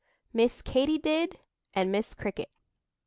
[0.33, 1.37] MISS KATY DID
[1.75, 2.49] AND MISS CRICKET.